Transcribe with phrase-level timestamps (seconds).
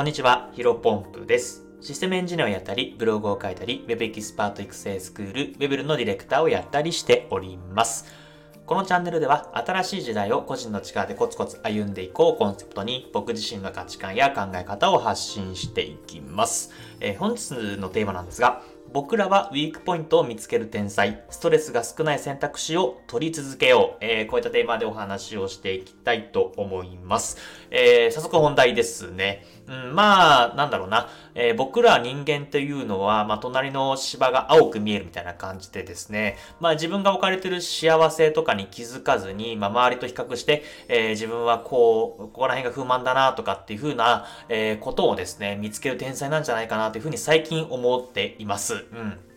[0.00, 1.62] こんにちは、ヒロポンプです。
[1.82, 8.06] システムエンジニアをやったり、ブログを書いたり、Web エキスパート育成スクール、Web のディレクターをやったりしております。
[8.64, 16.72] このチャンネルでは、新しい時代を個人の力でコツコツ歩んでいこうコンセプトに、僕自身の価値観や考え方を発信していきます。
[17.00, 18.62] えー本日のテーマなんですが、
[18.92, 24.04] 僕らはウィークポイントを見つける天才、ストレスが少ない選択肢を取り続けよう。
[24.04, 27.36] えーこういったテーマでお話をしていきたいと思います。
[27.70, 29.44] えー早速本題ですね。
[29.70, 31.08] うん、まあ、なんだろうな。
[31.36, 48.74] えー僕ら人間というのは、まあ、隣の芝が青く見えるみたいな感じでですね、まあ、自分が置かれてる幸せとかに気づかずに、まあ、周りと比較して、えー自分はこう、ここら辺が不満だなとかっていうふうな、えーことをですね、見つける天才なんじゃないかなというふうに最近思っています。
[48.74, 49.29] うん。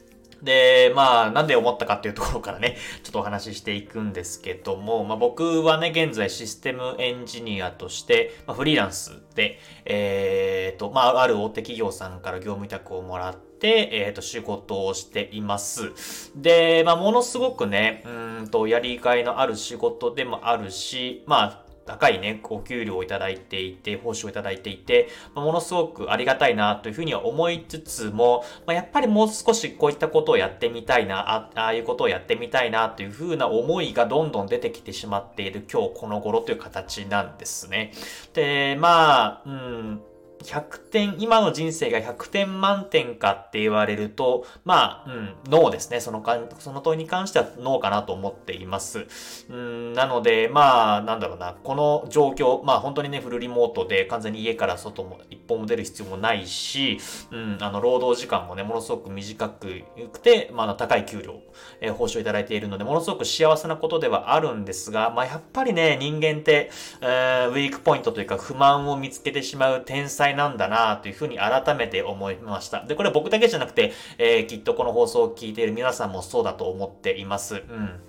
[0.44, 15.92] で、まあ、なんで思ったかっていうところからね、ちょっとお話ししていくんですけども、まあ僕はね、現在システムエンジニアとして、まあ、フリーランスで、えっ、と、まあ、ある大手企業さんから業務委託をもらって、えっ、と、仕事をしています。
[16.36, 37.92] で、まあ、ものすごくね、うんと、やりがいのある仕事でもあるし、まあ、高いね、お給料をいただいていて、報酬をいただいていて、まものすごくありがたいなというふうには思いつつも、ま、やっぱりもう少しこういったことをやってみたいな、あああいうことをやってみたいなというふうな思いがどんどん出てきてしまっている今日この頃という形なんですね。
[38.34, 40.02] で、まあ、うん、
[40.44, 46.00] 100点、今の人生が100点満点かって言われると、まあ、うん、ノーですね。
[46.00, 49.08] そのかん、その問いに関してはノーかなと思っています。
[49.50, 57.00] うん、なので、まあ、なんだろうな、この状況、まあ本当にね、フルリモートで完全に家から外も一歩も出る必要もないし、
[57.32, 59.84] うん、あの、労働時間もね、ものすごく短く
[60.22, 61.42] て、まあ、高い給料、
[61.82, 66.72] えー報酬いただいているので、ものすごく幸せなことではあるんですが、まあやっぱりね、人間って、
[67.02, 72.86] えーウィークポイントというか不満を見つけてしまう天才なんだなというふうに改めて思いました。
[72.86, 77.56] で、これは僕だけじゃなくて、えーきっとこの放送を聞いている皆さんもそうだと思っています。
[77.56, 78.00] うん。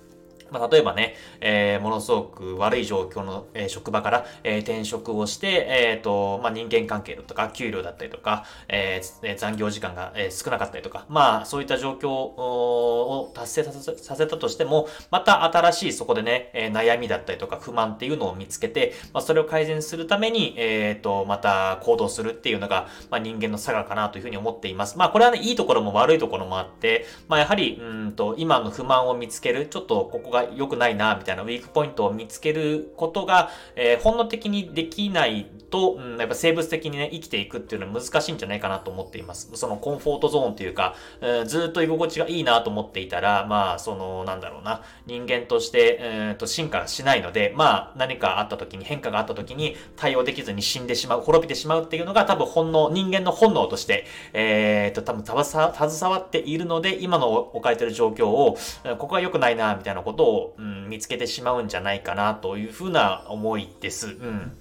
[0.59, 9.01] まあ、例えばね、えーものすごく悪い状況の、えー職場から、えー転職をして、えっ、と、まあ、人間関係だとか、給料だったりとか、え
[9.37, 24.97] 残業時間が、え少なかったりとか、まあ、そういった状況を達成させたとしても、また新しいそこでね、え悩みだったりとか不満っていうのを見つけて、まあ、それを改善するために、えっ、と、また行動するっていうのが、まあ、人間の差がかなというふうに思っています。
[24.97, 39.49] まあ、これはね、いいところも悪いところもあって、まあ、やはり、うんと、今の不満を見つける、ちょっとここが良くないな、みたいなウィークポイントを見つけることが、えー本能的にできないと、うん、やっぱ生物的にね、生きていくっていうのは難しいんじゃないかなと思っています。
[39.53, 58.57] そのコンフォートゾーンというか、えーずっと居心地がいいなと思っていたら、まあ、その、なんだろうな、人間として、えーと、進化しないので、まあ、何かあった時に、変化があった時に対応できずに死んでしまう、滅びてしまうっていうのが多分本能、人間の本能として、えーと、多分携わっているので、今の置かれている状況を、
[58.97, 64.07] ここが良くないな、みたいなことを、うん、見つけてしまうんじゃないかな、というふうな思いです。
[64.07, 64.51] うん。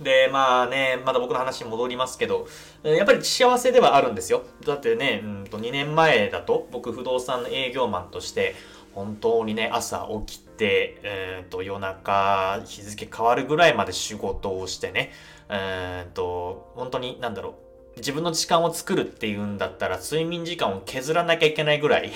[0.00, 2.46] で、まあね、まだ僕の話に戻りますけど、
[2.82, 4.42] やっぱり幸せではあるんですよ。
[4.66, 8.54] だってね、うんと2年前だと、僕不動産の営業マンとして、
[8.94, 15.12] 本当にね、朝起きて、えーと、夜中、日付変わるぐらいまで仕事をしてね、
[15.48, 17.54] えーと、本当に、なんだろう、
[17.96, 22.12] 自分の時間を作るっていうんだったら、睡眠時間を削らなきゃいけないぐらい、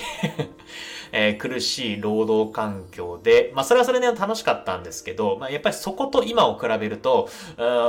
[1.11, 7.29] えー苦しい労働環境で、まあそれはそれで楽しかったんですけど、まあやっぱりそこと今を比べると、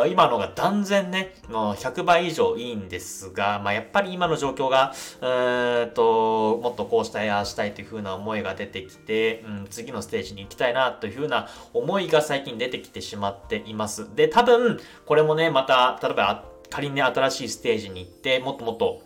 [0.08, 14.14] 今のが断然ね、もう100倍以上いいんですが、まあやっぱり今の状況が、うーんと、もっとこうしたい、ああしたいという風な思いが出てきて、うん、次のステージに行きたいなという風な思いが最近出てきてしまっています。
[14.14, 19.03] で、多分、これもね、また、例えば、仮にね、新しいステージに行って、もっともっと、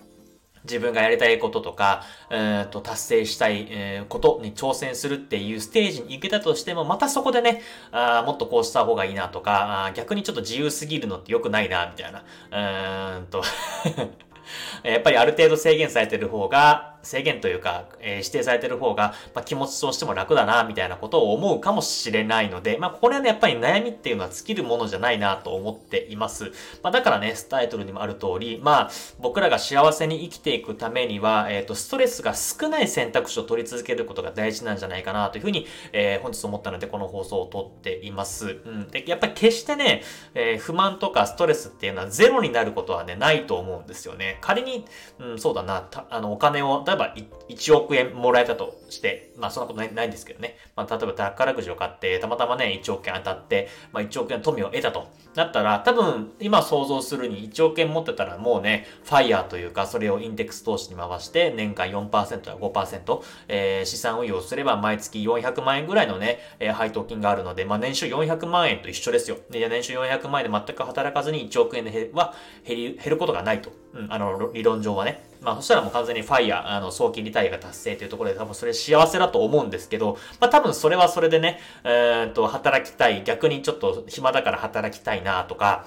[0.65, 7.62] 自分がやりたいこととか、えーと達成したい、えーことに挑戦するっていうステージに行けたとしても、またそこでね、
[7.93, 12.20] あもっとこうした方がいいなとか、あ逆にちょっと自由すぎるのって良くないな、みたいな。
[12.20, 13.43] うーんと
[14.82, 26.52] やっぱりある程度制限されてる方が、制限というか、えー指定されてる方が、まあ、気持ちとしても楽だな、みたいなことを思うかもしれないので、まあ、これはね、やっぱり悩みっていうのは尽きるものじゃないなと思っています。
[26.82, 38.61] まあ、だからね、タイトルにもある通り、まあ、僕らが幸せに生きていくためには、えっ、と、ストレスが少ない選択肢を取り続けることが大事なんじゃないかなというふうに、えー本日思ったので、この放送を撮っています。
[38.64, 38.88] うん。
[38.88, 40.03] で、やっぱり決してね、
[40.35, 44.38] えー不満とかストレスっていうのはゼロになることはね、ないと思うんですよね。
[44.41, 44.85] 仮に、
[45.19, 47.14] うん、そうだな、たあの、お金を、例えば
[47.48, 50.56] 1億円もらえたとして、まあそんなことないんですけどね。
[50.76, 55.08] まあ例えば宝くじを買って、たまたまね、1億円当たって、まあ1億円の富を得たと。
[55.34, 69.36] だったら、多分今想像するに1億円持ってたらもうね、ファイヤーというか、それをインデックス投資に回して、年間4%や5%、えー、資産運用すれば毎月400万円ぐらいのね、えー、配当金があるので、まあ年収400万円と一緒ですよ。
[69.50, 72.34] で、年収400万円で全く働かずに1億円では
[72.66, 73.70] 減り、減ることがないと。
[73.93, 75.31] うん、あの、理論上はね。
[75.43, 85.87] まあ、そしたらもう完全にファイヤー、あの、早期リタイアが達成というところで多分それ幸せだと思うんですけど、まあ、多分それはそれでね、えー、っと、働きたい、逆にちょっと暇だから働きたいなとか、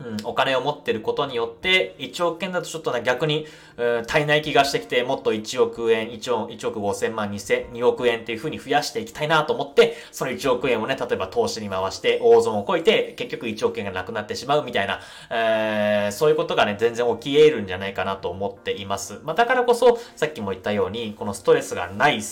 [0.00, 3.46] うん、お金を持ってることによって、1億円だとちょっとね、逆に、
[3.76, 15.00] うん、足りない気がしてきて、もっと1億円、1億 ,1 億5千万、2千、2億円っていう風に増やしていきたいなと思って、その1億円をね、例えば投資に回して、大損をこいて、結局1億円がなくなってしまうみたいな、
[15.30, 19.20] えー、そういうことがね、全然起き得るんじゃないかなと思っています。
[19.24, 22.22] まあ、だからこそ、さっきも言ったように、このストレスがない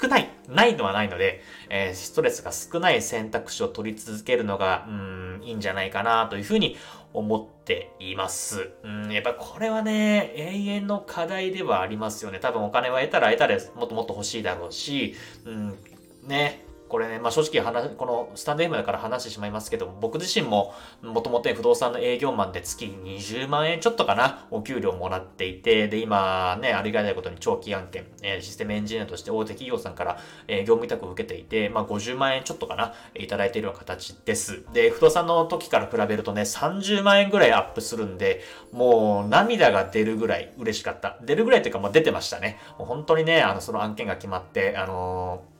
[0.00, 6.76] 少ない、ないのはないので、えー、ストレスが少ない選択肢を取り続けるのが、うん、いいんじゃないかなというふうに
[7.12, 8.70] 思っています。
[8.82, 12.38] うん、やっぱこれはね、永遠の課題ではありますよね。
[12.40, 15.14] 多分お金は得たら得たらもっともっと欲しいだろうし、
[15.44, 15.78] うん、
[16.24, 34.64] ね、これね、まあ、正直話、このスタンド M だから話してしまいますけども、僕自身も、もともと不動産の営業マンで月20万円ちょっとかな、お給料もらっていて、で、今ね、ありがたいことに長期案件、え、システムエンジニアとして大手企業さんから、え、業務委託を受けていて、まあ、50万円ちょっとかな、いただいているような形です。
[34.72, 38.42] で、不動産の時から比べるとね、30万円ぐらいアップするんで、
[38.72, 41.18] もう涙が出るぐらい嬉しかった。
[41.22, 42.58] 出るぐらいっていうか、もう出てましたね。
[42.78, 45.55] もう本当にね、あの、その案件が決まって、あのー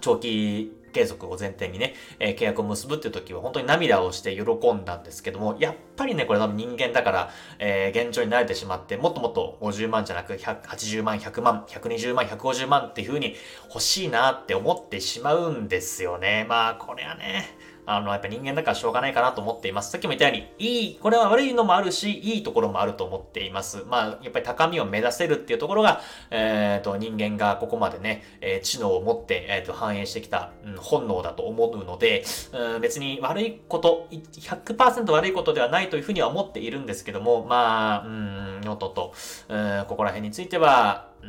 [0.00, 13.34] 長期継続を前提にね、えー、契約を結ぶっていう時は本当に涙をして喜んだんですけども、やっぱりね、これ多分人間だから、えー、現状に慣れてしまって、もっともっと50万じゃなく、180万、100万、120万、150万っていう風に
[13.68, 16.46] 欲しいなって思ってしまうんですよね。
[16.48, 17.46] まあ、これはね、
[17.84, 19.90] あの、やっぱ人間だからしょうがないかなと思っています。
[19.90, 23.84] さっきも言ったように、いい、これは悪いのもあるし、いいところもあると思っています。
[23.88, 26.00] まあ、やっぱり高みを目指せるっていうところが、
[26.30, 39.14] えっ、ー、と、人間がここまでね、えー、知能を持って、えっ、ー、と、反映してきた、うん、本能だと思うので、うん、別に悪いこと、100%悪いことではないというふうには思っているんですけども、まあ、うん、のとと、
[39.48, 41.26] うん、ここら辺については、う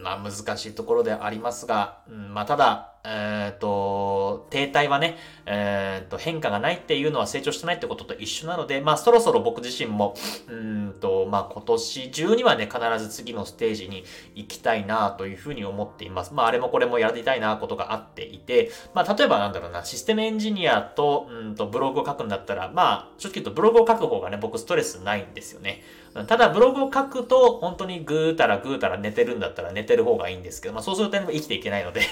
[0.00, 10.14] ん、まあ難しいところでありますが、うん、まあただ、えっ、ー、と、停滞はね、え、ー、と、変化がないっていうのは成長してないってことと一緒なので、まあ、そろそろ僕自身も、
[10.48, 14.04] うんと、まあ、今年中にはね、必ず次のステージに
[14.36, 16.32] 行きたいなというふうに思っています。
[16.32, 25.82] まあ、あれもこれもやりたいなことがあっていて、まあ、例えばなんだろうな、システムエンジニアと、うんと、ブログを書くんだったら、まあ、正直言うとブログを書く方がね、僕ストレスないんですよね。
[26.28, 32.02] ただ、ブログを書くと、本当にぐーたらぐーたら寝てるんだったら寝てる方がいいんですけど、まあ、そうすると生きていけないので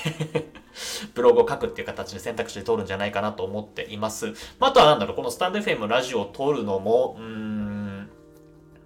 [1.15, 4.35] ブログを書くっていう形で選択肢で取るんじゃないかなと思っています。
[4.59, 8.11] まあ、あとはなんだろう、このスタンド FM ラジオを撮るのも、うーん、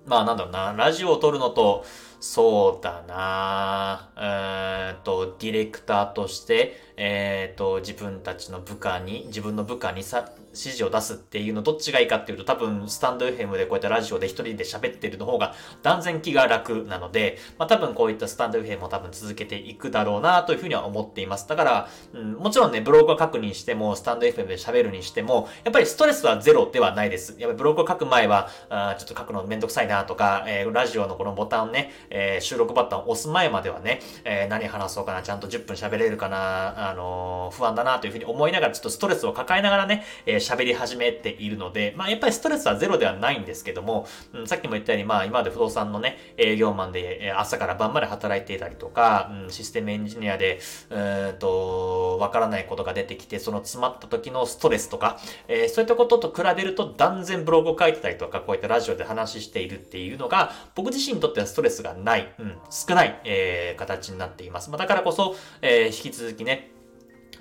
[0.06, 1.84] まあなんだろうな、ラジオを撮るのと、
[2.20, 21.48] そうだなえっと、ディレクターとして、えっ、と、自分たちの部下に、自分の部下にさ、指示を出すっていうのどっちがいいかっていうと多分スタンド FM でこうやってラジオで一人で喋ってるの方が断然気が楽なので、まあ多分こういったスタンド FM も多分続けていくだろうなというふうには思っています。
[21.48, 27.34] だから、うん、もちろんね、ブログを書くにしても、スタンド FM で喋るにしても、やっぱりストレスはゼロではないです。
[27.38, 50.60] やっぱりブログを書く前は、あちょっと書くのめんどくさいなとか、えー、ラジオのこのボタンをね、えー、収録ボタンを押す前まではね、えー、何話そうかな、ちゃんと10分喋れるかな、あのー不安だなというふうに思いながら、ちょっとストレスを抱えながらね、えー、喋り始めているので、まあ、やっぱりストレスはゼロではないんですけども、うん、さっきも言ったように、まあ、今まで不動産のね、営業マンで、朝から晩まで働いていたりとか、うん、システムエンジニアで、
[50.90, 64.70] うんと、わからないことが出てきて、その詰まった時のストレスとか、えー、そういったことと比べると断然ブログを書いてたりとか、こういったラジオで話しているっていうのが、僕自身にとってはストレスがない、うん、少ない、えー、形になっています。
[64.70, 66.73] まあ、だからこそ、えー、引き続きね、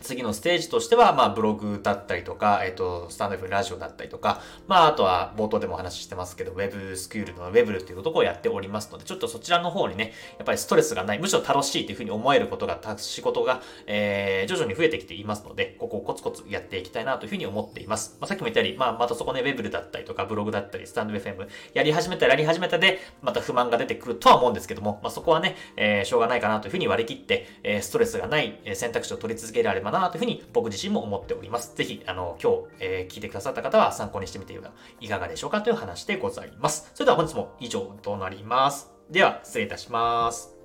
[0.04, 18.18] 次のステージとしては、まあ、ブログだったりとか、えっ、と、スタンド F ラジオだったりとか、まあ、あとは冒頭でもお話ししてますけど、ウェブスクールのウェブルっていうところをやっておりますので、ちょっとそちらの方にね、やっぱりストレスがない、むしろ楽しいっていうふうに思えることが、仕事が、えー、徐々に増えてきていますので、ここをコツコツやっていきたいなというふうに思っています。
[18.20, 31.76] まあ、さっきも言ったように、まあ、またそこね、ウェブルだったりとか、ブログだったり、スタンド FM やり始めたらやり始めたで、また不満が出てくるとは思うんですけども、まあ、そこはね、えー、しょうがないかなというふうに割り切って、えー、ストレスがない選択肢を取り続けられればなというふうに僕自身も思っております。
[31.76, 36.92] ぜひ、あの、今日、えー、聞いてくださった方は参考にしてみてはいかがでしょうかという話でございます。
[36.94, 38.92] それでは本日も以上となります。
[39.10, 40.56] では、失礼いたします。